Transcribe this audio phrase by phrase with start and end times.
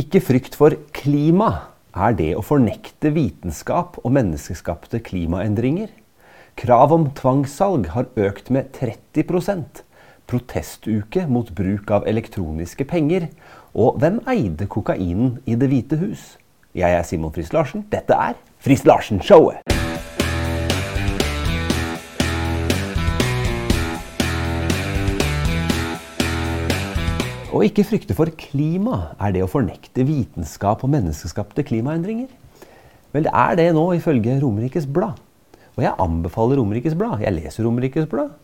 [0.00, 1.48] Ikke frykt for klima
[1.92, 5.90] er det å fornekte vitenskap og menneskeskapte klimaendringer.
[6.60, 9.82] Krav om tvangssalg har økt med 30%
[10.30, 13.26] Protestuke mot bruk av elektroniske penger.
[13.74, 16.36] Og hvem eide kokainen i Det hvite hus?
[16.70, 17.84] Jeg er Simon Friis Larsen.
[17.90, 19.79] Dette er Friis Larsen-showet!
[27.50, 32.28] Å ikke frykte for klima er det å fornekte vitenskap og menneskeskapte klimaendringer.
[33.10, 35.18] Vel, det er det nå, ifølge Romerikes Blad.
[35.74, 37.24] Og jeg anbefaler Romerikes Blad.
[37.24, 38.36] Jeg leser Romerikes Blad.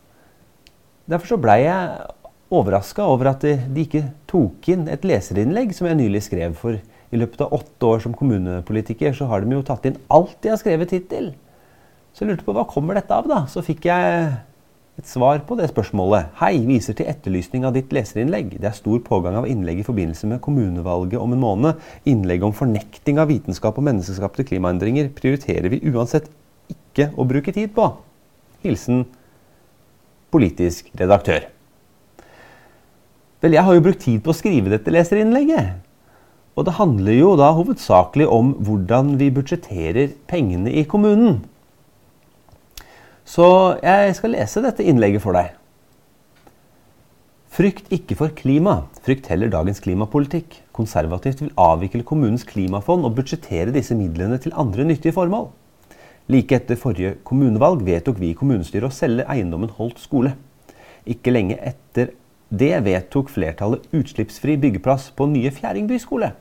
[1.07, 2.09] Derfor så blei jeg
[2.51, 6.59] overraska over at de ikke tok inn et leserinnlegg som jeg nylig skrev.
[6.59, 10.35] For i løpet av åtte år som kommunepolitiker så har de jo tatt inn alt
[10.43, 11.31] de har skrevet hittil.
[12.11, 13.45] Så jeg lurte på hva kommer dette av, da?
[13.47, 14.35] Så fikk jeg
[14.97, 16.31] et svar på det spørsmålet.
[16.41, 18.55] Hei, viser til etterlysning av ditt leserinnlegg.
[18.57, 21.83] Det er stor pågang av innlegg i forbindelse med kommunevalget om en måned.
[22.09, 26.31] Innlegg om fornekting av vitenskap og menneskeskapte klimaendringer prioriterer vi uansett
[26.73, 27.91] ikke å bruke tid på.
[28.65, 29.05] Hilsen
[30.33, 31.45] politisk redaktør.
[33.45, 35.83] Vel, jeg har jo brukt tid på å skrive dette leserinnlegget.
[36.57, 41.43] Og det handler jo da hovedsakelig om hvordan vi budsjetterer pengene i kommunen.
[43.27, 43.47] Så
[43.83, 45.55] jeg skal lese dette innlegget for deg.
[47.57, 50.61] Frykt ikke for klima, frykt heller dagens klimapolitikk.
[50.77, 55.49] Konservativt vil avvikle kommunens klimafond og budsjettere disse midlene til andre nyttige formål.
[56.31, 60.35] Like etter forrige kommunevalg vedtok vi i kommunestyret å selge eiendommen Holt skole.
[61.07, 62.13] Ikke lenge etter
[62.51, 66.35] det vedtok flertallet utslippsfri byggeplass på nye Fjæringby skole.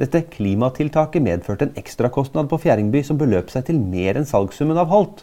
[0.00, 4.90] Dette klimatiltaket medførte en ekstrakostnad på Fjæringby som beløp seg til mer enn salgssummen av
[4.92, 5.22] Holt.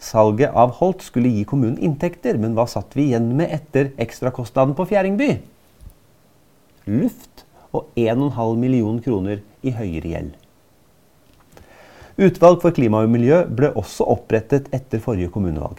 [0.00, 4.72] Salget av Holt skulle gi kommunen inntekter, men hva satt vi igjen med etter ekstrakostnaden
[4.78, 5.34] på Fjæringby?
[6.88, 7.44] Luft
[7.76, 10.32] og 1,5 million kroner i høyere gjeld.
[12.20, 15.78] Utvalg for klima og miljø ble også opprettet etter forrige kommunevalg.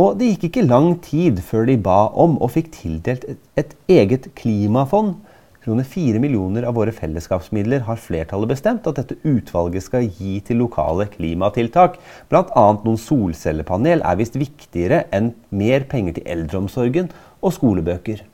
[0.00, 3.26] Og det gikk ikke lang tid før de ba om og fikk tildelt
[3.58, 5.18] et eget klimafond
[5.64, 10.56] kroner 4 millioner av våre fellesskapsmidler har flertallet bestemt at dette utvalget skal gi til
[10.62, 11.98] lokale klimatiltak.
[12.32, 12.66] Bl.a.
[12.80, 17.10] noen solcellepanel er visst viktigere enn mer penger til eldreomsorgen
[17.44, 18.24] og skolebøker.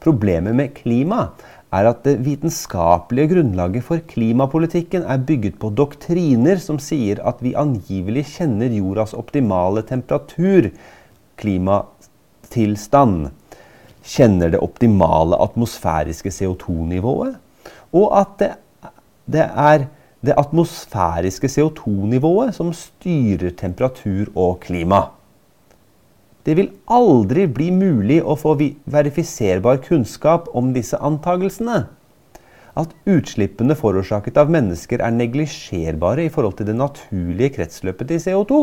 [0.00, 1.26] Problemet med klima
[1.76, 7.52] er at det vitenskapelige grunnlaget for klimapolitikken er bygget på doktriner som sier at vi
[7.58, 10.70] angivelig kjenner jordas optimale temperatur,
[11.38, 13.30] klimatilstand
[14.06, 17.36] kjenner det optimale atmosfæriske CO2-nivået,
[17.92, 18.50] og at det,
[19.26, 19.86] det, er
[20.26, 25.08] det atmosfæriske CO2-nivået som styrer temperatur og klima.
[26.46, 28.54] Det vil aldri bli mulig å få
[28.88, 31.82] verifiserbar kunnskap om disse antagelsene.
[32.80, 38.62] At utslippene forårsaket av mennesker er neglisjerbare i forhold til det naturlige kretsløpet til CO2.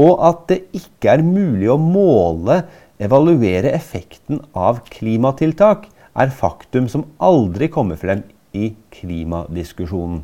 [0.00, 2.60] Og at det ikke er mulig å måle
[3.00, 5.86] evaluere effekten av klimatiltak
[6.20, 8.22] er faktum som aldri kommer frem
[8.52, 10.20] i klimadiskusjonen.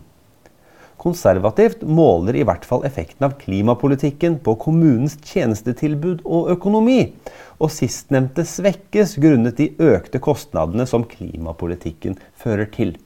[0.97, 7.13] Konservativt måler i hvert fall effekten av klimapolitikken på kommunens tjenestetilbud og økonomi,
[7.61, 12.97] og sistnevnte svekkes grunnet de økte kostnadene som klimapolitikken fører til.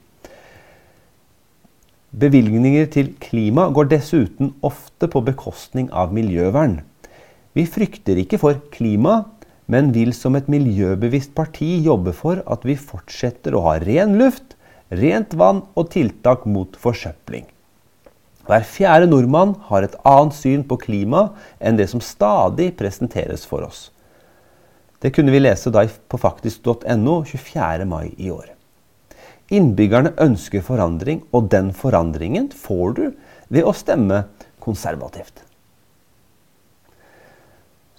[2.11, 6.81] Bevilgninger til klima går dessuten ofte på bekostning av miljøvern.
[7.55, 9.21] Vi frykter ikke for klima,
[9.67, 14.55] men vil som et miljøbevisst parti jobbe for at vi fortsetter å ha ren luft,
[14.91, 17.45] rent vann og tiltak mot forsøpling.
[18.49, 21.29] Hver fjerde nordmann har et annet syn på klima
[21.61, 23.89] enn det som stadig presenteres for oss.
[25.01, 27.85] Det kunne vi lese på faktisk.no 24.
[27.85, 28.51] mai i år.
[29.51, 33.05] Innbyggerne ønsker forandring, og den forandringen får du
[33.51, 34.23] ved å stemme
[34.63, 35.41] konservativt.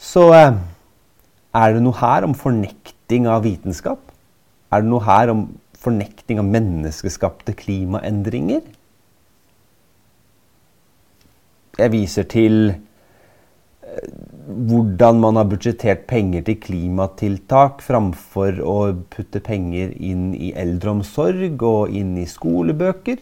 [0.01, 0.55] Så eh,
[1.53, 4.01] er det noe her om fornekting av vitenskap?
[4.73, 5.47] Er det noe her om
[5.83, 8.63] fornekting av menneskeskapte klimaendringer?
[11.81, 14.09] Jeg viser til eh,
[14.69, 18.79] hvordan man har budsjettert penger til klimatiltak framfor å
[19.13, 23.21] putte penger inn i eldreomsorg og inn i skolebøker.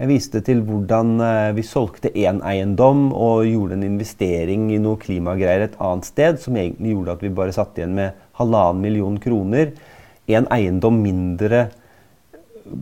[0.00, 4.96] Jeg viste til hvordan eh, vi solgte én eiendom og gjorde en investering i noe
[4.96, 9.18] klimagreier et annet sted, som egentlig gjorde at vi bare satt igjen med halvannen million
[9.20, 9.74] kroner.
[10.24, 11.66] En eiendom mindre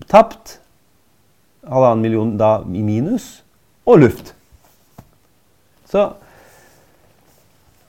[0.07, 0.61] tapt.
[1.67, 3.27] Halvannen million da i minus.
[3.83, 4.33] Og luft.
[5.91, 6.07] Så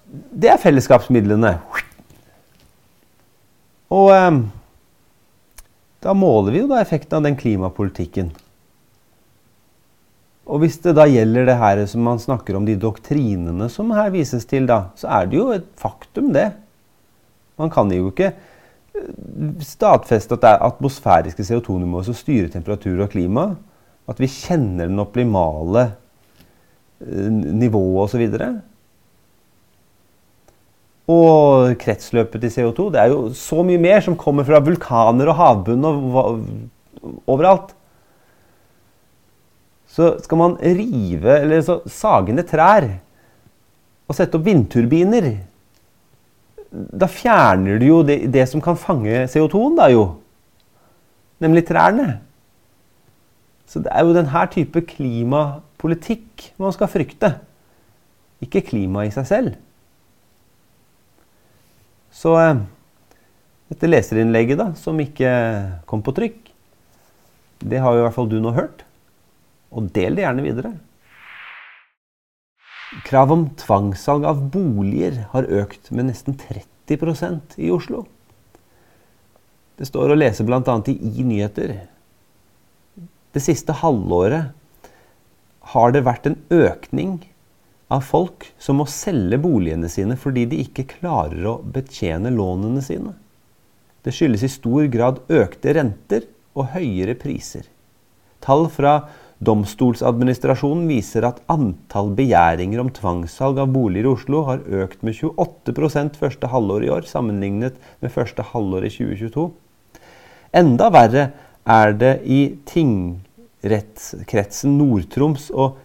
[0.09, 1.59] det er fellesskapsmidlene.
[3.93, 4.43] Og eh,
[6.01, 8.33] Da måler vi jo da effekten av den klimapolitikken.
[10.49, 14.09] Og hvis det da gjelder det her som man snakker om, de doktrinene som her
[14.13, 16.47] vises til, da, så er det jo et faktum, det.
[17.59, 19.11] Man kan jo ikke eh,
[19.65, 23.51] stadfeste at det er atmosfæriske CO2-nivåer som styrer temperatur og klima.
[24.09, 25.85] At vi kjenner den optimale
[27.03, 28.25] eh, nivået osv.
[28.25, 28.59] Og,
[31.13, 35.37] og kretsløpet til CO2 Det er jo så mye mer som kommer fra vulkaner og
[35.37, 36.41] havbunn og
[37.29, 37.75] overalt.
[39.89, 42.87] Så skal man rive eller så sage ned trær
[44.09, 45.31] og sette opp vindturbiner
[46.69, 50.03] Da fjerner du jo det, det som kan fange CO2-en, da jo.
[51.41, 52.19] Nemlig trærne.
[53.69, 57.31] Så det er jo denne type klimapolitikk man skal frykte.
[58.45, 59.57] Ikke klimaet i seg selv.
[62.13, 62.61] Så eh,
[63.69, 65.31] dette leserinnlegget, da, som ikke
[65.89, 66.37] kom på trykk,
[67.59, 68.85] det har jo i hvert fall du nå hørt.
[69.69, 70.71] Og del det gjerne videre.
[73.05, 78.07] Krav om tvangssalg av boliger har økt med nesten 30% i Oslo.
[79.77, 80.61] Det står å lese bl.a.
[80.89, 81.75] i I Nyheter.
[83.29, 84.49] Det siste halvåret
[85.73, 87.19] har det vært en økning
[87.93, 93.13] av folk som må selge boligene sine fordi de ikke klarer å betjene lånene sine.
[94.01, 96.25] Det skyldes i stor grad økte renter
[96.57, 97.65] og høyere priser.
[98.41, 98.93] Tall fra
[99.39, 106.19] Domstolsadministrasjonen viser at antall begjæringer om tvangssalg av boliger i Oslo har økt med 28%
[106.19, 109.47] første halvår i år, sammenlignet med første halvår i 2022.
[110.59, 111.31] Enda verre
[111.69, 115.77] er det i tingrettskretsen Nord-Troms og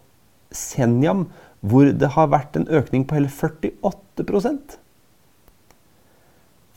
[0.54, 1.26] Senjam,
[1.60, 4.78] hvor det har vært en økning på hele 48%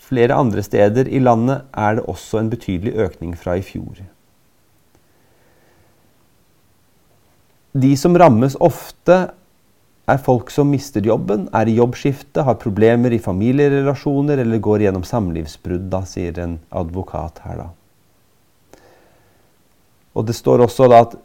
[0.07, 4.05] Flere andre steder i landet er det også en betydelig økning fra i fjor.
[7.71, 9.17] De som rammes ofte,
[10.07, 15.03] er folk som mister jobben, er i jobbskifte, har problemer i familierelasjoner eller går gjennom
[15.03, 17.67] samlivsbrudd, da, sier en advokat her, da.
[20.17, 21.17] Og det står også da at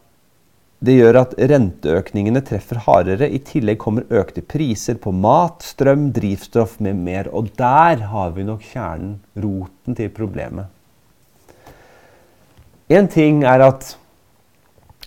[0.83, 3.29] det gjør at renteøkningene treffer hardere.
[3.31, 7.31] I tillegg kommer økte priser på mat, strøm, drivstoff med mer.
[7.31, 10.67] Og der har vi nok kjernen, roten til problemet.
[12.91, 13.95] En ting er at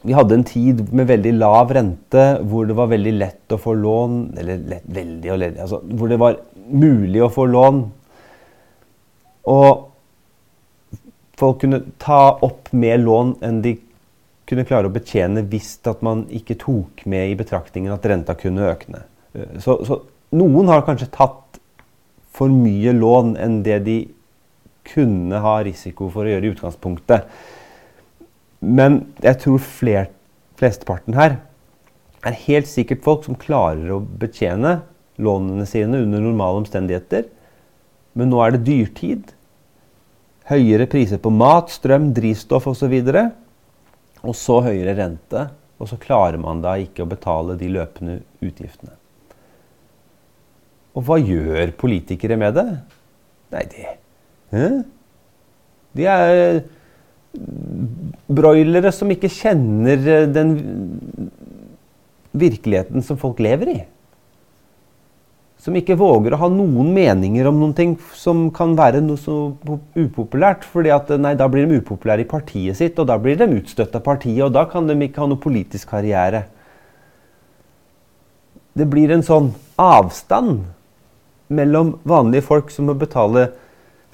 [0.05, 3.73] vi hadde en tid med veldig lav rente hvor det var veldig lett å få
[3.79, 7.81] lån Eller lett, veldig og ledig altså, Hvor det var mulig å få lån.
[9.53, 9.83] Og
[11.37, 13.75] folk kunne ta opp mer lån enn de
[14.49, 18.65] kunne klare å betjene hvis at man ikke tok med i betraktningen at renta kunne
[18.71, 19.03] økne.
[19.61, 19.99] Så, så
[20.33, 21.59] noen har kanskje tatt
[22.35, 23.99] for mye lån enn det de
[24.85, 27.29] kunne ha risiko for å gjøre i utgangspunktet.
[28.65, 30.13] Men jeg tror flert,
[30.59, 31.37] flesteparten her
[32.25, 34.79] er helt sikkert folk som klarer å betjene
[35.21, 37.27] lånene sine under normale omstendigheter.
[38.17, 39.33] Men nå er det dyrtid.
[40.49, 42.95] Høyere priser på mat, strøm, drivstoff osv.
[42.95, 45.47] Og, så og så høyere rente.
[45.75, 48.95] Og så klarer man da ikke å betale de løpende utgiftene.
[50.95, 52.69] Og hva gjør politikere med det?
[53.51, 53.89] Nei, det
[55.95, 56.61] De er
[58.27, 60.55] broilere som ikke kjenner eh, den
[62.35, 63.77] virkeligheten som folk lever i.
[65.61, 69.55] Som ikke våger å ha noen meninger om noen ting som kan være noe så
[69.95, 70.65] upopulært.
[70.65, 74.03] fordi nei, da blir de upopulære i partiet sitt, og da blir de utstøtt av
[74.05, 74.43] partiet.
[74.45, 76.45] Og da kan de ikke ha noe politisk karriere.
[78.75, 80.65] Det blir en sånn avstand
[81.47, 83.47] mellom vanlige folk som må betale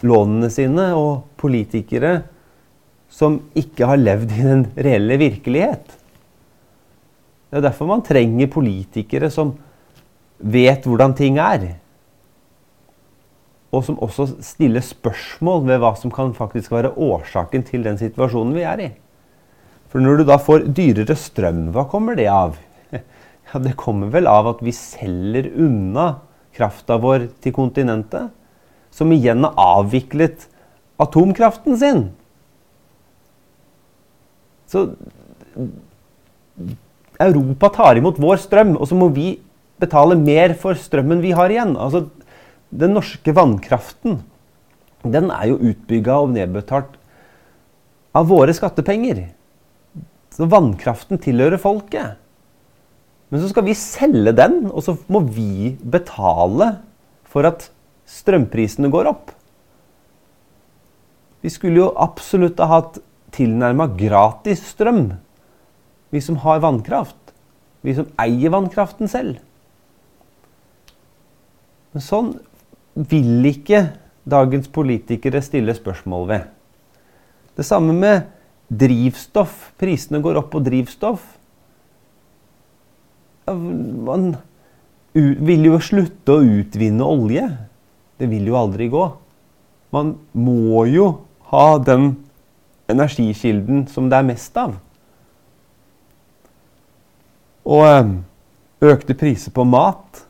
[0.06, 2.22] lånene sine, og politikere
[3.12, 5.98] som ikke har levd i den reelle virkelighet.
[7.52, 9.52] Det er derfor man trenger politikere som
[10.40, 11.68] vet hvordan ting er.
[13.72, 18.56] Og som også stiller spørsmål ved hva som kan faktisk være årsaken til den situasjonen
[18.56, 18.90] vi er i.
[19.92, 22.56] For når du da får dyrere strøm, hva kommer det av?
[23.52, 26.22] Ja, Det kommer vel av at vi selger unna
[26.56, 28.30] krafta vår til kontinentet.
[28.96, 30.46] Som igjen har avviklet
[31.02, 32.06] atomkraften sin.
[34.72, 34.88] Så
[37.22, 39.36] Europa tar imot vår strøm, og så må vi
[39.82, 41.76] betale mer for strømmen vi har igjen.
[41.76, 42.06] Altså,
[42.72, 44.22] den norske vannkraften
[45.02, 46.94] den er jo utbygga og nedbetalt
[48.16, 49.24] av våre skattepenger.
[50.32, 52.20] Så vannkraften tilhører folket.
[53.32, 56.74] Men så skal vi selge den, og så må vi betale
[57.32, 57.70] for at
[58.12, 59.32] strømprisene går opp.
[61.42, 63.00] Vi skulle jo absolutt ha hatt
[63.36, 65.14] tilnærma gratis strøm,
[66.12, 67.18] vi som har vannkraft.
[67.82, 69.40] Vi som eier vannkraften selv.
[71.92, 72.34] Men sånn
[72.94, 73.88] vil ikke
[74.30, 76.46] dagens politikere stille spørsmål ved.
[77.58, 78.28] Det samme med
[78.72, 79.72] drivstoff.
[79.80, 81.24] Prisene går opp på drivstoff.
[83.52, 84.36] Man
[85.16, 87.48] vil jo slutte å utvinne olje.
[88.22, 89.08] Det vil jo aldri gå.
[89.92, 91.08] Man må jo
[91.52, 92.14] ha den
[92.92, 94.76] energikilden som det er mest av.
[97.66, 98.14] Og eh,
[98.92, 100.24] økte priser på mat.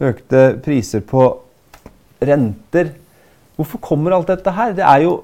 [0.00, 1.28] Økte priser på
[2.24, 2.94] renter.
[3.56, 4.74] Hvorfor kommer alt dette her?
[4.76, 5.18] Det er jo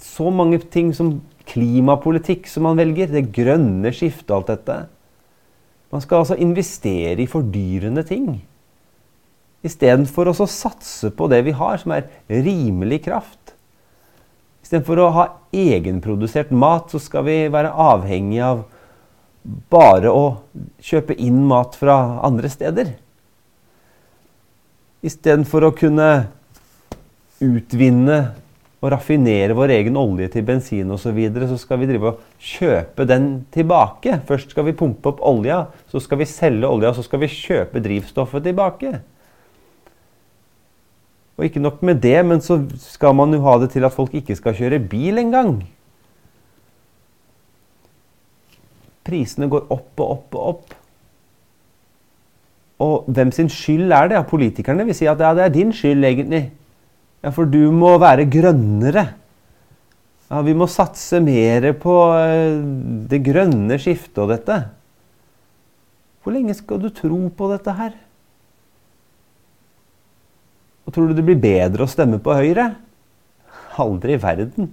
[0.00, 3.10] så mange ting som klimapolitikk som man velger.
[3.12, 4.78] Det grønne skiftet og alt dette.
[5.92, 8.30] Man skal altså investere i fordyrende ting.
[9.66, 13.55] Istedenfor å satse på det vi har, som er rimelig kraft.
[14.66, 18.64] Istedenfor å ha egenprodusert mat, så skal vi være avhengig av
[19.70, 20.24] bare å
[20.82, 21.94] kjøpe inn mat fra
[22.26, 22.90] andre steder.
[25.06, 26.08] Istedenfor å kunne
[27.38, 28.18] utvinne
[28.82, 32.24] og raffinere vår egen olje til bensin osv., så, videre, så skal vi drive og
[32.42, 34.18] kjøpe den tilbake.
[34.26, 37.86] Først skal vi pumpe opp olja, så skal vi selge olja, så skal vi kjøpe
[37.86, 38.98] drivstoffet tilbake.
[41.36, 44.14] Og ikke nok med det, men så skal man jo ha det til at folk
[44.16, 45.58] ikke skal kjøre bil engang.
[49.06, 50.76] Prisene går opp og opp og opp.
[52.86, 54.16] Og hvem sin skyld er det?
[54.18, 56.42] Ja, politikerne vil si at ja, det er din skyld, egentlig.
[57.24, 59.06] Ja, for du må være grønnere.
[60.26, 62.58] Ja, vi må satse mer på eh,
[63.12, 64.58] det grønne skiftet og dette.
[66.22, 67.94] Hvor lenge skal du tro på dette her?
[70.86, 72.70] Og tror du det blir bedre å stemme på Høyre?
[73.82, 74.70] Aldri i verden.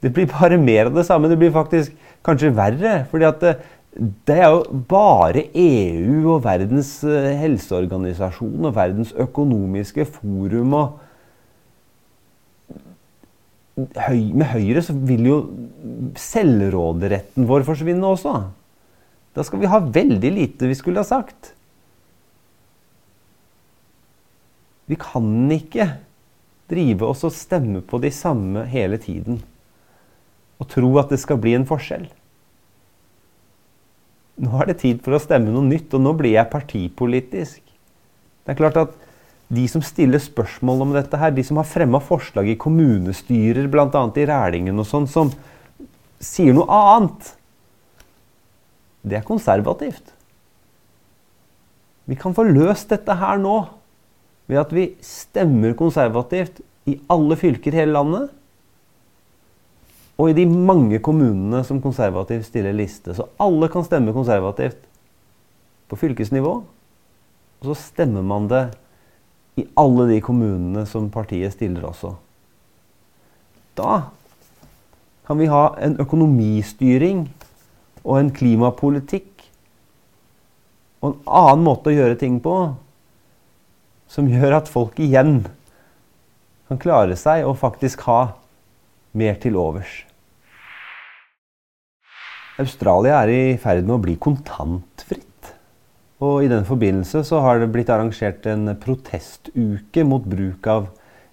[0.00, 1.28] Det blir bare mer av det samme.
[1.28, 1.92] Det blir faktisk
[2.24, 3.04] kanskje verre.
[3.10, 3.54] fordi at det,
[4.26, 10.98] det er jo bare EU og Verdens eh, helseorganisasjon og Verdens økonomiske forum og
[13.80, 15.36] Med Høyre så vil jo
[16.20, 18.34] selvråderetten vår forsvinne også.
[19.32, 21.54] Da skal vi ha veldig lite vi skulle ha sagt.
[24.90, 25.86] Vi kan ikke
[26.70, 29.40] drive oss og stemme på de samme hele tiden
[30.60, 32.08] og tro at det skal bli en forskjell.
[34.40, 37.62] Nå er det tid for å stemme noe nytt, og nå blir jeg partipolitisk.
[38.44, 38.92] Det er klart at
[39.50, 43.88] de som stiller spørsmål om dette her, de som har fremma forslag i kommunestyrer, bl.a.
[43.90, 45.32] i Rælingen og sånn, som
[46.22, 47.32] sier noe annet,
[49.00, 50.12] det er konservativt.
[52.04, 53.56] Vi kan få løst dette her nå
[54.50, 56.58] ved at vi stemmer konservativt
[56.90, 58.30] i alle fylker i hele landet.
[60.18, 63.14] Og i de mange kommunene som konservativt stiller liste.
[63.14, 64.82] Så alle kan stemme konservativt
[65.88, 66.56] på fylkesnivå.
[67.60, 68.64] Og så stemmer man det
[69.60, 72.14] i alle de kommunene som partiet stiller også.
[73.78, 74.10] Da
[75.28, 77.28] kan vi ha en økonomistyring
[78.02, 79.44] og en klimapolitikk
[81.00, 82.54] og en annen måte å gjøre ting på
[84.10, 85.44] som gjør at folk igjen
[86.70, 88.20] kan klare seg og faktisk ha
[89.16, 90.04] mer til overs.
[92.60, 95.26] Australia er i ferd med å bli kontantfritt.
[96.20, 100.90] Og I den forbindelse så har det blitt arrangert en protestuke mot bruk av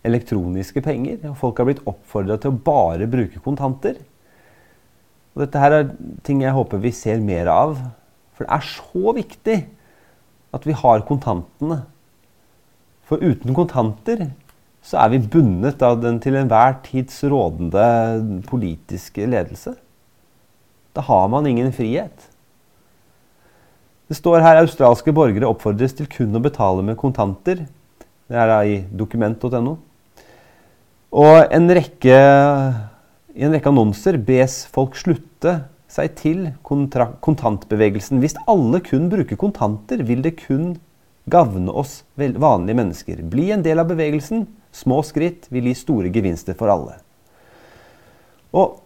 [0.08, 1.20] elektroniske penger.
[1.28, 4.00] og Folk har blitt oppfordra til å bare bruke kontanter.
[5.36, 5.92] Og Dette her er
[6.24, 7.76] ting jeg håper vi ser mer av.
[8.38, 9.58] For det er så viktig
[10.56, 11.82] at vi har kontantene.
[13.08, 14.28] For uten kontanter
[14.84, 19.76] så er vi bundet av den til enhver tids rådende politiske ledelse.
[20.96, 22.28] Da har man ingen frihet.
[24.08, 27.66] Det står her australske borgere oppfordres til kun å betale med kontanter.
[28.28, 29.76] Det er da i dokument.no.
[31.18, 32.20] Og en rekke,
[33.36, 35.58] i en rekke annonser bes folk slutte
[35.92, 38.20] seg til kontantbevegelsen.
[38.24, 40.76] Hvis alle kun bruker kontanter, vil det kun
[41.28, 43.22] gagne oss vanlige mennesker.
[43.24, 44.46] Bli en del av bevegelsen.
[44.72, 46.98] Små skritt vil gi store gevinster for alle.
[48.56, 48.80] Og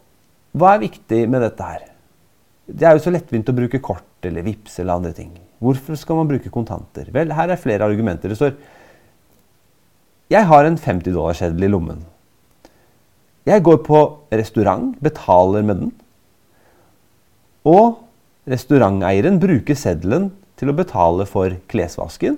[0.57, 1.88] hva er viktig med dette her?
[2.65, 5.31] Det er jo så lettvint å bruke kort eller vips eller andre ting.
[5.62, 7.10] Hvorfor skal man bruke kontanter?
[7.13, 8.31] Vel, her er flere argumenter.
[8.31, 8.55] Det står
[10.31, 12.05] Jeg har en 50-dollarseddel i lommen.
[13.45, 14.00] Jeg går på
[14.31, 15.91] restaurant, betaler med den.
[17.67, 18.00] Og
[18.50, 20.29] restauranteieren bruker seddelen
[20.62, 22.38] til å betale for klesvasken,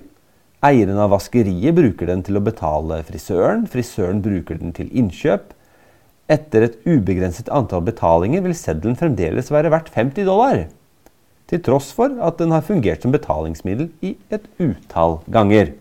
[0.64, 3.66] Eieren av vaskeriet bruker den til å betale frisøren.
[3.68, 5.50] Frisøren bruker den til innkjøp.
[6.32, 10.62] Etter et ubegrenset antall betalinger vil seddelen fremdeles være verdt 50 dollar.
[11.52, 15.74] Til tross for at den har fungert som betalingsmiddel i et utall ganger.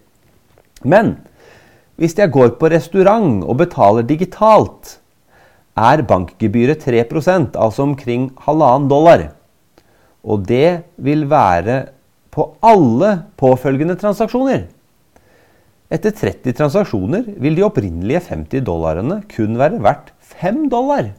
[0.84, 1.16] Men
[1.96, 4.98] hvis jeg går på restaurant og betaler digitalt,
[5.80, 9.30] er bankgebyret 3% altså omkring halvannen dollar.
[10.28, 11.86] Og det vil være
[12.34, 14.66] på alle påfølgende transaksjoner.
[15.94, 20.10] Etter 30 transaksjoner vil de opprinnelige 50 dollarene kun være verdt
[20.40, 21.12] 5 dollar.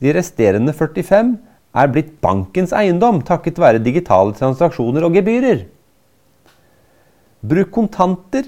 [0.00, 1.34] De resterende 45
[1.74, 5.66] er blitt bankens eiendom takket være digitale transaksjoner og gebyrer.
[7.44, 8.46] Bruk kontanter,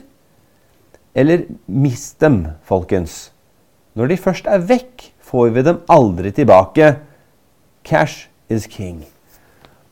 [1.17, 3.31] eller mist dem, folkens.
[3.97, 6.95] Når de først er vekk, får vi dem aldri tilbake.
[7.85, 9.05] Cash is king.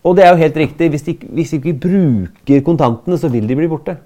[0.05, 0.91] Og det er jo helt riktig.
[0.93, 3.97] Hvis de, hvis ikke bruker kontantene, så vil de bli borte.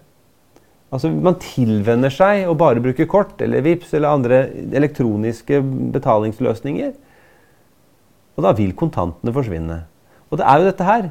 [0.95, 4.41] Altså, Man tilvenner seg å bare bruke kort eller VIPS eller andre
[4.79, 5.61] elektroniske
[5.97, 6.95] betalingsløsninger.
[8.39, 9.83] Og da vil kontantene forsvinne.
[10.31, 11.11] Og det er jo dette her.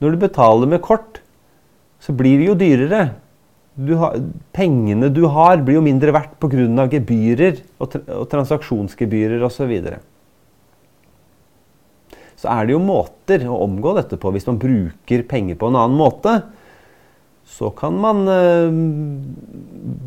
[0.00, 1.22] Når du betaler med kort,
[2.00, 3.02] så blir det jo dyrere.
[3.80, 4.16] Du har,
[4.52, 6.86] pengene du har, blir jo mindre verdt pga.
[6.92, 9.72] gebyrer og, tra og transaksjonsgebyrer osv.
[12.40, 14.32] Så, er det jo måter å omgå dette på.
[14.32, 16.38] Hvis man bruker penger på en annen måte,
[17.44, 18.70] så kan man eh,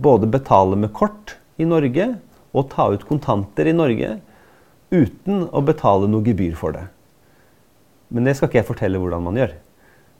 [0.01, 2.15] både betale med kort i Norge
[2.53, 4.15] og ta ut kontanter i Norge
[4.93, 6.87] uten å betale noe gebyr for det.
[8.13, 9.53] Men det skal ikke jeg fortelle hvordan man gjør,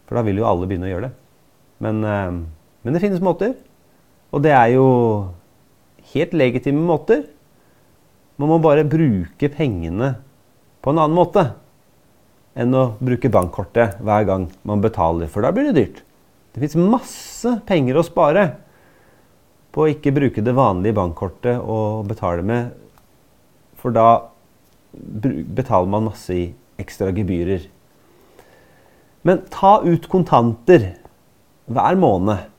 [0.05, 1.13] for da vil jo alle begynne å gjøre det.
[1.86, 2.38] Men, eh,
[2.86, 3.55] men det finnes måter.
[4.34, 4.86] Og det er jo
[6.13, 7.25] helt legitime måter.
[8.38, 10.15] Man må bare bruke pengene
[10.84, 11.48] på en annen måte
[12.60, 16.03] enn å bruke bankkortet hver gang man betaler, for da blir det dyrt.
[16.53, 18.45] Det fins masse penger å spare
[19.74, 22.74] på å ikke bruke det vanlige bankkortet og betale med,
[23.81, 24.29] for da
[24.93, 27.66] betaler man masse i ekstra gebyrer.
[29.25, 30.92] Men ta ut kontanter
[31.72, 32.50] hver måned.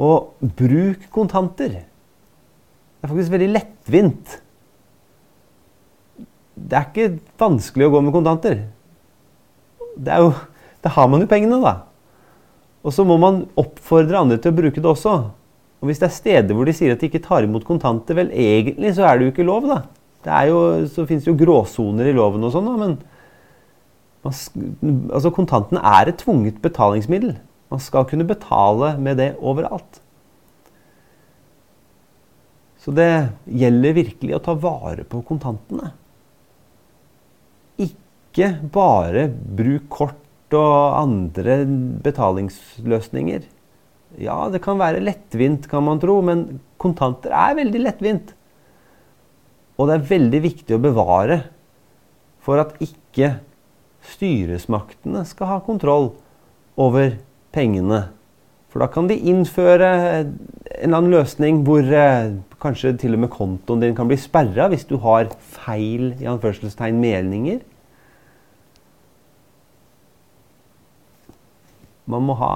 [0.00, 1.80] Og bruk kontanter.
[1.80, 4.36] Det er faktisk veldig lettvint.
[6.60, 8.64] Det er ikke vanskelig å gå med kontanter.
[9.96, 10.32] Det er jo,
[10.80, 11.74] Da har man jo pengene, da.
[12.80, 15.12] Og så må man oppfordre andre til å bruke det også.
[15.80, 18.32] Og hvis det er steder hvor de sier at de ikke tar imot kontanter, vel
[18.32, 19.82] egentlig så er det jo ikke lov, da.
[20.24, 22.96] Det er jo, så fins det jo gråsoner i loven og sånn, da, men
[24.24, 24.36] man,
[25.16, 27.38] altså Kontantene er et tvunget betalingsmiddel.
[27.72, 30.00] Man skal kunne betale med det overalt.
[32.80, 35.92] Så det gjelder virkelig å ta vare på kontantene.
[38.30, 41.64] Ikke bare bruk kort og andre
[42.02, 43.42] betalingsløsninger.
[44.18, 48.32] Ja, det kan være lettvint, kan man tro, men kontanter er veldig lettvint.
[49.78, 51.40] Og det er veldig viktig å bevare
[52.42, 53.36] for at ikke
[54.14, 56.12] styresmaktene skal ha kontroll
[56.80, 57.16] over
[57.54, 58.08] pengene.
[58.70, 60.36] For da kan de innføre en
[60.78, 64.86] eller annen løsning hvor eh, kanskje til og med kontoen din kan bli sperra hvis
[64.86, 67.60] du har feil i anførselstegn meninger.
[72.10, 72.52] Man må ha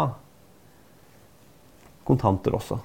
[2.04, 2.80] kontanter også.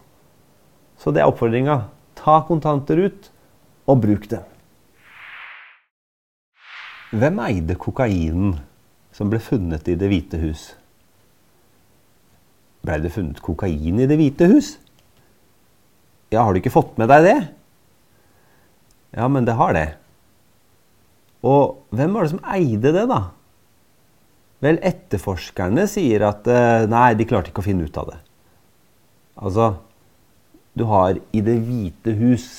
[0.99, 1.81] Så det er oppfordringa.
[2.19, 3.29] Ta kontanter ut,
[3.89, 4.43] og bruk dem.
[7.09, 8.59] Hvem eide kokainen
[9.15, 10.67] som ble funnet i Det hvite hus?
[12.85, 14.75] Blei det funnet kokain i Det hvite hus?
[16.29, 17.39] Ja, har du ikke fått med deg det?
[19.17, 19.87] Ja, men det har det.
[21.41, 23.21] Og hvem var det som eide det, da?
[24.63, 28.17] Vel, etterforskerne sier at eh, nei, de klarte ikke å finne ut av det.
[29.39, 29.69] Altså,
[30.75, 32.49] du har i Det hvite hus,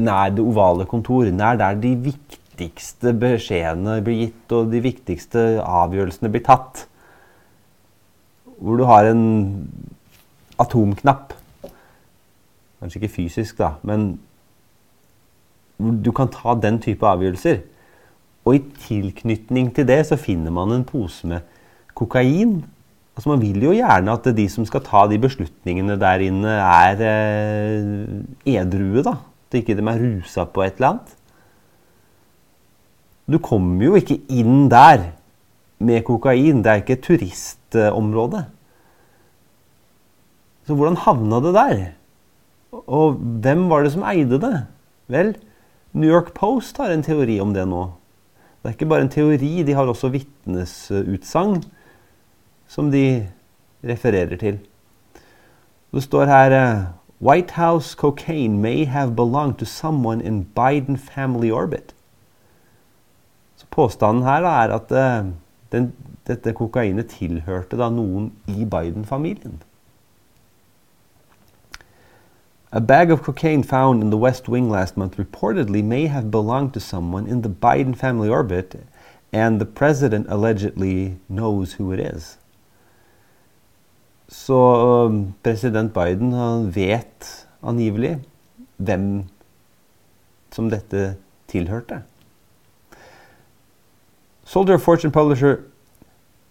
[0.00, 6.32] nær det ovale kontor, nær der de viktigste beskjedene blir gitt, og de viktigste avgjørelsene
[6.32, 6.84] blir tatt.
[8.60, 9.24] Hvor du har en
[10.60, 11.32] atomknapp.
[12.80, 14.18] Kanskje ikke fysisk, da, men
[15.80, 17.62] du kan ta den type avgjørelser.
[18.44, 21.44] Og i tilknytning til det så finner man en pose med
[21.94, 22.60] kokain.
[23.16, 27.02] Altså Man vil jo gjerne at de som skal ta de beslutningene der inne, er
[27.04, 29.04] eh, edrue.
[29.04, 29.18] da.
[29.50, 31.16] At ikke de er rusa på et eller annet.
[33.30, 35.12] Du kommer jo ikke inn der
[35.78, 36.64] med kokain.
[36.64, 38.44] Det er ikke et turistområde.
[40.66, 41.78] Så hvordan havna det der?
[42.86, 44.66] Og hvem var det som eide det?
[45.10, 45.34] Vel,
[45.92, 47.88] New York Post har en teori om det nå.
[48.60, 51.62] Det er ikke bare en teori, de har også vitnesutsagn
[52.68, 53.26] som de
[53.84, 54.58] refererer til.
[55.90, 56.82] Det står her eh,
[57.20, 61.94] White House cocaine may have belonged to someone in Biden family orbit.
[63.56, 65.32] Så Påstanden her da, er at uh,
[65.72, 65.92] den,
[66.26, 69.60] dette kokainet tilhørte da noen i Biden-familien.
[72.72, 76.72] A bag of cocaine found in the West Wing last month reportedly may have belonged
[76.74, 78.86] to someone in the Biden family orbit,
[79.32, 82.38] and the president allegedly knows who it is.
[84.28, 88.20] Så um, president Biden han vet angivelig
[88.76, 89.24] hvem
[90.52, 91.16] som dette
[91.48, 92.02] tilhørte.
[94.44, 95.64] Soldier of Fortune publisher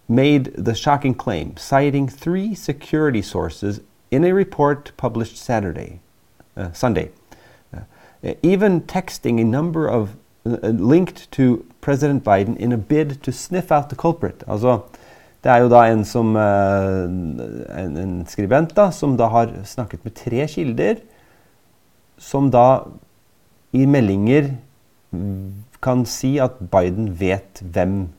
[0.09, 3.79] made the shocking claim, citing three security sources
[4.11, 6.01] in a report published Saturday,
[6.59, 7.09] uh, Sunday.
[7.73, 13.31] Uh, even texting a number of uh, linked to President Biden in a bid to
[13.31, 14.43] sniff out the culprit.
[14.47, 14.81] Altså,
[15.43, 20.47] Det er jo da en, som, en skribent da, som da har snakket med tre
[20.51, 20.99] kilder,
[22.19, 22.81] som da
[23.71, 24.49] i meldinger
[25.79, 28.09] kan si at Biden vet hvem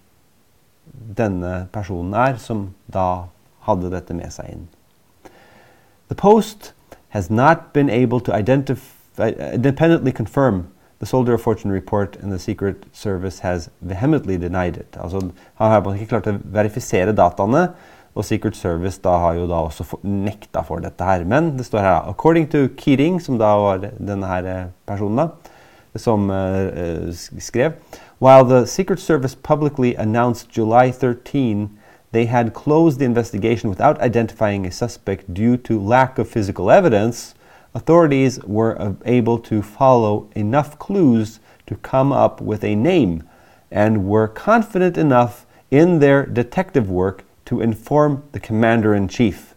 [1.19, 3.29] denne personen er, som da
[3.69, 4.67] hadde dette med seg inn.
[6.09, 6.73] The Post
[7.11, 12.85] has not been able to independently confirm The Soldier of Fortune report and the Secret
[12.93, 14.97] Service has vehemently denied it.
[15.01, 17.71] Altså, han har ikke klart å verifisere dataene,
[18.15, 21.25] og Secret Service da har jo da også for, nekta for dette her.
[21.25, 25.57] Men det står her According to Keating, som da var denne her eh, personen, da,
[25.97, 27.73] som uh, skrev
[28.21, 31.71] While the Secret Service publicly announced July 13
[32.13, 37.35] they had closed the investigation without identifying a suspect due to lack of physical evidence,
[37.75, 43.23] authorities were able to follow enough clues to come up with a name
[43.71, 49.55] and were confident enough in their detective work to inform the commander in chief.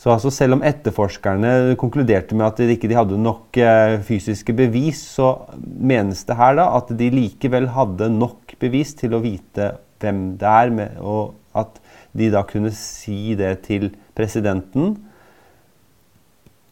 [0.00, 5.02] Så altså selv om etterforskerne konkluderte med at de ikke hadde nok eh, fysiske bevis,
[5.12, 10.38] så menes det her da at de likevel hadde nok bevis til å vite hvem
[10.38, 11.80] det er, og at
[12.16, 14.98] de da kunne si det til presidenten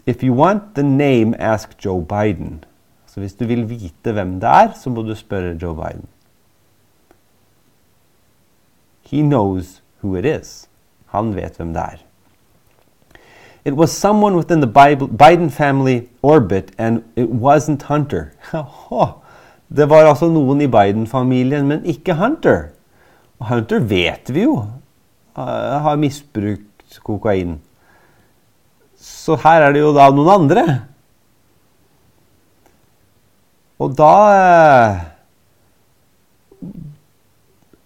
[0.09, 2.65] If you want the name, ask Joe Biden.
[3.07, 6.07] Så hvis du vil vite hvem det er, så må du spørre Joe Biden.
[9.03, 10.69] He knows who it is.
[11.07, 11.97] Han vet hvem det er.
[13.65, 14.73] It was someone within the
[15.19, 18.25] Biden family orbit, and it wasn't Hunter.
[19.77, 22.63] det var altså noen i Biden-familien, men ikke Hunter.
[23.39, 24.59] Hunter vet vi jo
[25.39, 27.59] har misbrukt kokain.
[28.99, 30.65] Så her er det jo da noen andre.
[33.79, 35.03] Og da eh,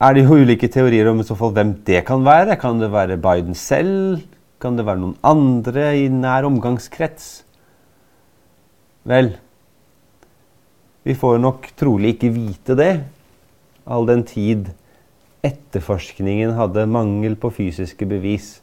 [0.01, 2.57] er det jo ulike teorier om i så fall hvem det kan være.
[2.57, 4.23] Kan det være Biden selv?
[4.63, 7.43] Kan det være noen andre i nær omgangskrets?
[9.11, 9.33] Vel,
[11.03, 12.93] vi får nok trolig ikke vite det,
[13.83, 14.71] all den tid
[15.47, 18.61] etterforskningen hadde mangel på fysiske bevis.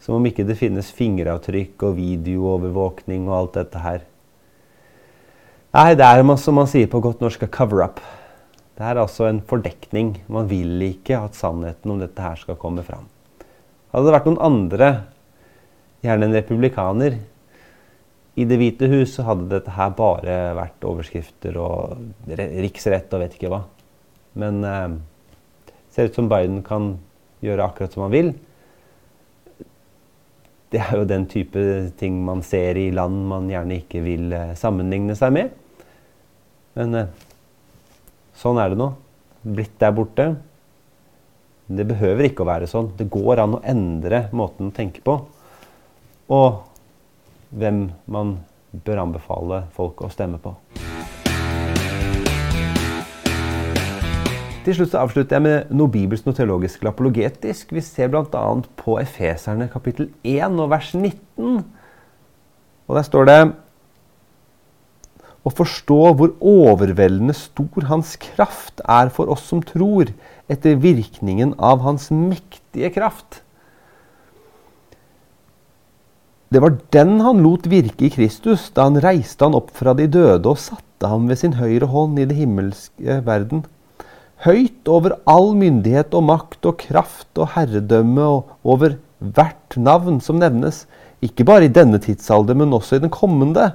[0.00, 4.04] Som om ikke det finnes fingeravtrykk og videoovervåkning og alt dette her.
[5.76, 8.00] Nei, det er som man sier på godt norsk, cover-up.
[8.76, 10.14] Det er altså en fordekning.
[10.28, 13.08] Man vil ikke at sannheten om dette her skal komme fram.
[13.92, 14.90] Hadde det vært noen andre,
[16.04, 17.18] gjerne en republikaner,
[18.36, 21.96] i Det hvite hus, så hadde dette her bare vært overskrifter og
[22.28, 23.62] riksrett og vet ikke hva.
[24.36, 24.96] Men eh,
[25.96, 26.94] ser ut som Biden kan
[27.44, 28.34] gjøre akkurat som han vil
[30.76, 31.62] det er jo den type
[31.98, 35.52] ting man ser i land man gjerne ikke vil eh, sammenligne seg med.
[36.76, 37.12] Men eh,
[38.36, 38.90] sånn er det nå.
[39.46, 40.28] Blitt der borte.
[41.66, 42.92] Det behøver ikke å være sånn.
[42.98, 45.20] Det går an å endre måten å tenke på.
[46.34, 46.60] Og
[47.56, 48.36] hvem man
[48.86, 50.56] bør anbefale folk å stemme på.
[54.66, 57.70] Til slutt så avslutter jeg med noe bibelsk, noe teologisk eller apologetisk.
[57.70, 58.46] Vi ser bl.a.
[58.80, 61.60] på Efeserne kapittel 1 og vers 19.
[62.90, 63.36] Og der står det
[65.46, 70.10] Å forstå hvor overveldende stor Hans kraft er for oss som tror,
[70.50, 73.44] etter virkningen av Hans mektige kraft.
[76.50, 80.10] Det var den han lot virke i Kristus da han reiste han opp fra de
[80.10, 83.62] døde og satte ham ved sin høyre hånd i det himmelske verden
[84.44, 90.40] høyt over all myndighet og makt og kraft og herredømme og over hvert navn som
[90.40, 90.84] nevnes,
[91.24, 93.70] ikke bare i denne tidsalder, men også i den kommende.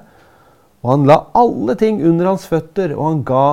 [0.86, 3.46] Og han la alle ting under hans føtter, og han ga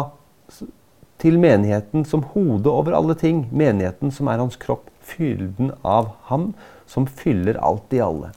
[1.19, 6.53] til menigheten som hode over alle ting, menigheten som er hans kropp, fylden av ham
[6.89, 8.31] som fyller alt i alle.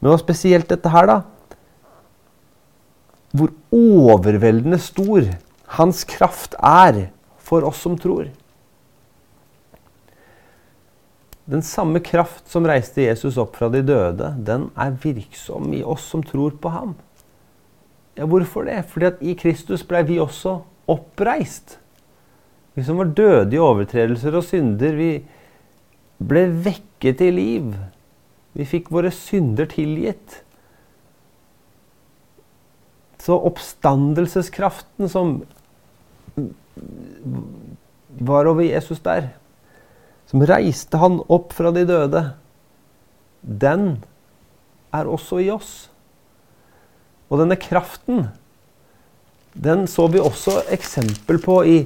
[0.00, 1.20] Men hva spesielt dette her, da?
[3.36, 5.30] Hvor overveldende stor
[5.78, 7.06] hans kraft er
[7.46, 8.28] for oss som tror.
[11.46, 16.08] Den samme kraft som reiste Jesus opp fra de døde, den er virksom i oss
[16.10, 16.96] som tror på ham.
[18.18, 18.80] Ja, Hvorfor det?
[18.90, 20.58] Fordi at i Kristus ble vi også
[20.90, 21.78] oppreist.
[22.74, 25.10] Vi som var døde i overtredelser og synder, vi
[26.18, 27.70] ble vekket i liv.
[28.56, 30.40] Vi fikk våre synder tilgitt.
[33.22, 35.38] Så oppstandelseskraften som
[38.20, 39.30] var over Jesus der,
[40.26, 42.22] som reiste han opp fra de døde,
[43.42, 44.02] den
[44.94, 45.88] er også i oss.
[47.30, 48.28] Og denne kraften,
[49.56, 51.78] den så vi også eksempel på i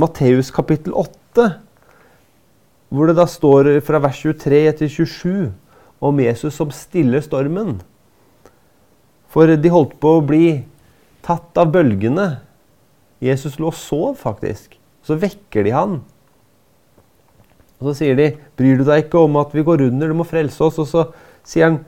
[0.00, 1.48] Matteus kapittel 8,
[2.92, 5.52] hvor det da står fra vers 23 til 27
[6.02, 7.78] om Jesus som stiller stormen.
[9.32, 10.46] For de holdt på å bli
[11.24, 12.42] tatt av bølgene.
[13.22, 14.74] Jesus lå og sov, faktisk.
[15.06, 16.00] Så vekker de han.
[17.82, 20.08] Og Så sier de, 'Bryr du deg ikke om at vi går under?
[20.08, 21.06] Du må frelse oss.' Og så
[21.42, 21.84] sier han,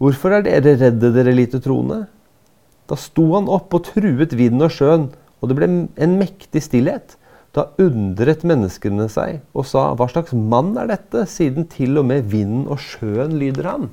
[0.00, 2.06] 'Hvorfor er dere redde, dere lite troende?'
[2.88, 5.10] Da sto han opp og truet vinden og sjøen,
[5.42, 7.16] og det ble en mektig stillhet.
[7.52, 12.24] Da undret menneskene seg og sa, 'Hva slags mann er dette?' siden til og med
[12.24, 13.90] vinden og sjøen lyder ham.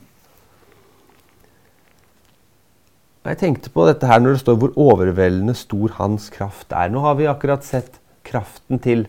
[3.25, 6.91] Og Jeg tenkte på dette her når det står hvor overveldende stor hans kraft er.
[6.93, 9.07] Nå har vi akkurat sett kraften til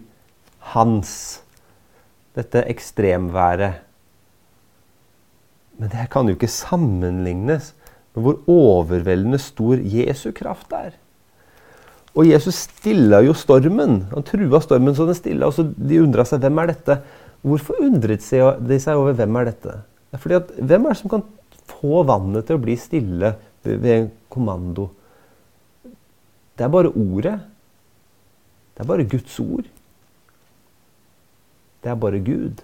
[0.72, 1.11] hans
[2.37, 3.83] dette ekstremværet.
[5.76, 7.74] Men det kan jo ikke sammenlignes
[8.16, 10.94] med hvor overveldende stor Jesu kraft er.
[12.16, 14.07] Og Jesus stilla jo stormen.
[14.14, 15.50] Han trua stormen så den stilla.
[15.50, 16.96] Og så de undra seg hvem er dette.
[17.44, 19.76] Hvorfor undret de seg over hvem er dette?
[20.16, 21.26] Fordi at, Hvem er det som kan
[21.68, 23.35] få vannet til å bli stille
[23.66, 24.88] ved en kommando?
[26.57, 27.40] Det er bare ordet.
[28.74, 29.68] Det er bare Guds ord.
[31.83, 32.62] Det er bare Gud.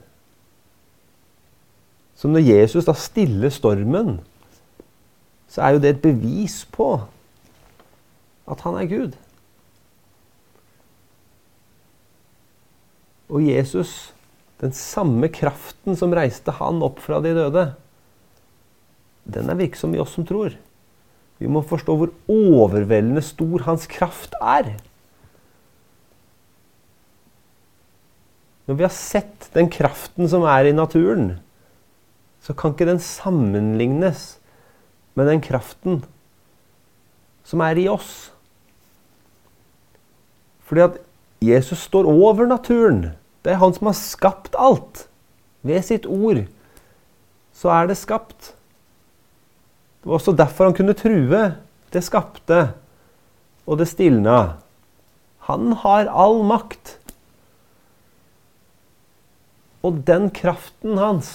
[2.17, 4.21] Så når Jesus da stiller stormen,
[5.51, 6.95] så er jo det et bevis på
[8.49, 9.17] at han er Gud.
[13.33, 14.13] Og Jesus,
[14.61, 17.65] den samme kraften som reiste han opp fra de døde,
[19.33, 20.55] den er virksom i oss som tror.
[21.43, 24.77] Vi må forstå hvor overveldende stor hans kraft er.
[28.69, 31.41] Når vi har sett den kraften som er i naturen,
[32.43, 34.37] så kan ikke den sammenlignes
[35.19, 36.05] med den kraften
[37.47, 38.31] som er i oss.
[40.63, 41.03] Fordi at
[41.43, 43.11] Jesus står over naturen.
[43.43, 45.09] Det er han som har skapt alt.
[45.67, 46.45] Ved sitt ord
[47.53, 48.55] så er det skapt.
[50.03, 51.43] Det var også derfor han kunne true
[51.93, 52.73] det skapte
[53.69, 54.57] og det stilna.
[55.47, 56.97] Han har all makt.
[59.83, 61.33] Og den kraften hans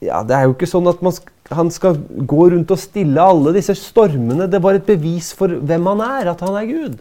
[0.00, 3.52] Ja, det er jo ikke sånn at skal, han skal gå rundt og stille alle
[3.52, 4.46] disse stormene.
[4.48, 6.94] Det var et bevis for hvem han er, at han er Gud.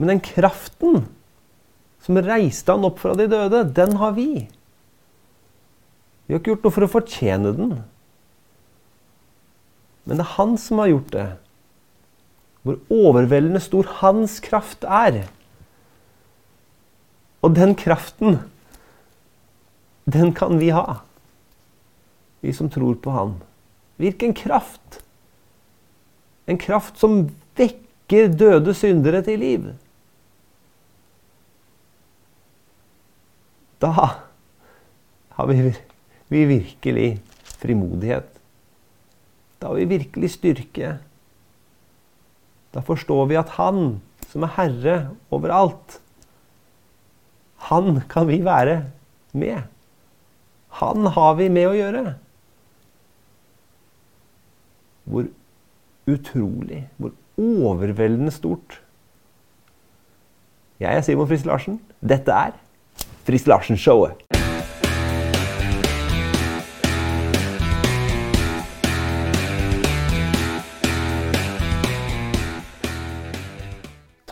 [0.00, 1.04] Men den kraften
[2.04, 4.46] som reiste han opp fra de døde, den har vi.
[6.24, 7.72] Vi har ikke gjort noe for å fortjene den.
[10.04, 11.28] Men det er han som har gjort det.
[12.64, 15.24] Hvor overveldende stor hans kraft er.
[17.44, 18.38] Og den kraften,
[20.08, 21.02] den kan vi ha.
[22.44, 23.38] Vi som tror på Han.
[23.96, 25.00] Hvilken kraft!
[26.46, 29.70] En kraft som vekker døde syndere til liv.
[33.80, 35.72] Da har vi,
[36.32, 37.08] vi virkelig
[37.60, 38.28] frimodighet.
[39.60, 40.96] Da har vi virkelig styrke.
[42.74, 44.96] Da forstår vi at Han, som er herre
[45.30, 46.00] over alt,
[47.64, 48.82] han kan vi være
[49.32, 49.62] med.
[50.68, 52.02] Han har vi med å gjøre.
[55.08, 55.30] Hvor
[56.10, 58.80] utrolig, hvor overveldende stort.
[60.82, 61.80] Jeg er Simon Frist Larsen.
[62.04, 62.52] Dette er
[63.24, 64.43] Frist Larsen-showet.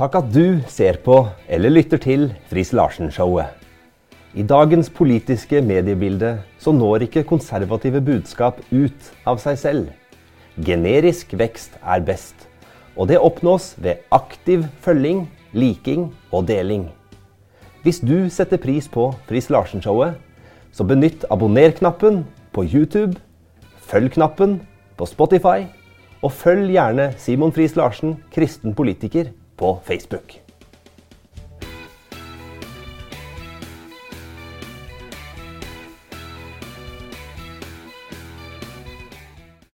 [0.02, 1.14] Takk at du ser på
[1.46, 3.52] eller lytter til Friis Larsen-showet.
[4.34, 9.92] I dagens politiske mediebilde så når ikke konservative budskap ut av seg selv.
[10.58, 12.34] Generisk vekst er best,
[12.98, 16.88] og det oppnås ved aktiv følging, liking og deling.
[17.86, 20.16] Hvis du setter pris på Friis Larsen-showet,
[20.74, 23.22] så benytt abonner-knappen på YouTube,
[23.86, 24.58] følg-knappen
[24.98, 25.70] på Spotify,
[26.26, 29.30] og følg gjerne Simon Friis Larsen, kristen politiker,
[29.62, 30.41] på Facebook.